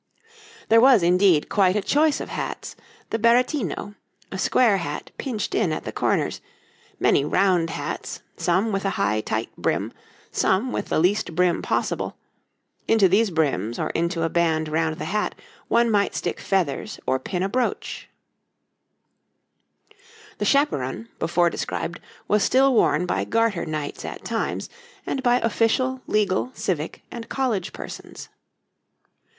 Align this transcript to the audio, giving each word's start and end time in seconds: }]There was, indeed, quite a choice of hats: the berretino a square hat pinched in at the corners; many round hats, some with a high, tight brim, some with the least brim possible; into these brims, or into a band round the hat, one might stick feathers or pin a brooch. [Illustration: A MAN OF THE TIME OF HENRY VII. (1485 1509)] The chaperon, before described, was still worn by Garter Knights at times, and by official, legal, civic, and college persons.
}]There 0.69 0.81
was, 0.81 1.03
indeed, 1.03 1.47
quite 1.47 1.75
a 1.75 1.81
choice 1.83 2.19
of 2.19 2.29
hats: 2.29 2.75
the 3.11 3.19
berretino 3.19 3.93
a 4.31 4.39
square 4.39 4.77
hat 4.77 5.11
pinched 5.19 5.53
in 5.53 5.71
at 5.71 5.83
the 5.83 5.91
corners; 5.91 6.41
many 6.99 7.23
round 7.23 7.69
hats, 7.69 8.23
some 8.35 8.71
with 8.71 8.83
a 8.83 8.89
high, 8.97 9.21
tight 9.21 9.51
brim, 9.59 9.93
some 10.31 10.71
with 10.71 10.87
the 10.87 10.97
least 10.97 11.35
brim 11.35 11.61
possible; 11.61 12.17
into 12.87 13.07
these 13.07 13.29
brims, 13.29 13.77
or 13.77 13.91
into 13.91 14.23
a 14.23 14.27
band 14.29 14.67
round 14.69 14.95
the 14.97 15.05
hat, 15.05 15.35
one 15.67 15.91
might 15.91 16.15
stick 16.15 16.39
feathers 16.39 16.99
or 17.05 17.19
pin 17.19 17.43
a 17.43 17.47
brooch. 17.47 18.09
[Illustration: 19.87 19.93
A 19.93 19.93
MAN 19.95 20.29
OF 20.31 20.39
THE 20.39 20.45
TIME 20.45 20.61
OF 20.63 20.69
HENRY 20.71 20.77
VII. 20.77 20.77
(1485 20.79 20.79
1509)] 20.81 20.81
The 20.81 20.81
chaperon, 20.81 21.09
before 21.19 21.49
described, 21.51 21.99
was 22.27 22.41
still 22.43 22.73
worn 22.73 23.05
by 23.05 23.23
Garter 23.23 23.67
Knights 23.67 24.03
at 24.03 24.25
times, 24.25 24.67
and 25.05 25.21
by 25.21 25.37
official, 25.41 26.01
legal, 26.07 26.49
civic, 26.55 27.03
and 27.11 27.29
college 27.29 27.71
persons. 27.71 28.29